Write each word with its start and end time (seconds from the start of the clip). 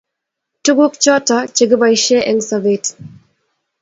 Tuguk 0.63 0.93
choto 1.03 1.37
chegeboishe 1.55 2.17
eng 2.29 2.41
sobet 2.49 2.85